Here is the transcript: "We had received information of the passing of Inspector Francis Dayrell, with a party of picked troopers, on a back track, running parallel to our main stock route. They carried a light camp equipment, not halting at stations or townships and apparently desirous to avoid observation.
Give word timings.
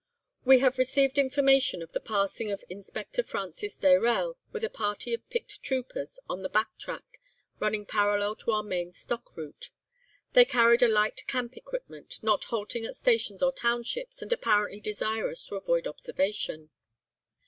"We 0.45 0.57
had 0.61 0.79
received 0.79 1.19
information 1.19 1.83
of 1.83 1.91
the 1.91 1.99
passing 1.99 2.49
of 2.49 2.63
Inspector 2.71 3.21
Francis 3.21 3.77
Dayrell, 3.77 4.35
with 4.51 4.63
a 4.63 4.69
party 4.71 5.13
of 5.13 5.29
picked 5.29 5.61
troopers, 5.61 6.19
on 6.27 6.43
a 6.43 6.49
back 6.49 6.75
track, 6.79 7.21
running 7.59 7.85
parallel 7.85 8.35
to 8.37 8.49
our 8.51 8.63
main 8.63 8.93
stock 8.93 9.37
route. 9.37 9.69
They 10.33 10.43
carried 10.43 10.81
a 10.81 10.87
light 10.87 11.21
camp 11.27 11.55
equipment, 11.55 12.17
not 12.23 12.45
halting 12.45 12.83
at 12.83 12.95
stations 12.95 13.43
or 13.43 13.51
townships 13.51 14.23
and 14.23 14.33
apparently 14.33 14.79
desirous 14.79 15.45
to 15.45 15.55
avoid 15.55 15.85
observation. 15.87 16.71